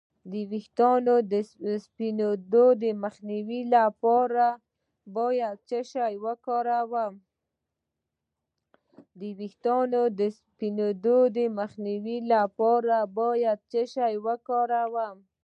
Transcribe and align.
د 0.31 0.33
ویښتو 0.51 0.91
د 1.31 1.69
سپینیدو 1.85 2.67
مخنیوي 3.03 3.61
لپاره 3.75 4.47
باید 13.19 13.61
څه 13.69 13.81
شی 13.93 14.15
وکاروم؟ 14.25 15.17